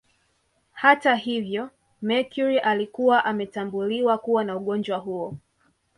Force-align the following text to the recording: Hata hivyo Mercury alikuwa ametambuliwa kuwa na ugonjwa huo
Hata 0.71 1.15
hivyo 1.15 1.69
Mercury 2.01 2.59
alikuwa 2.59 3.25
ametambuliwa 3.25 4.17
kuwa 4.17 4.43
na 4.43 4.57
ugonjwa 4.57 4.97
huo 4.97 5.37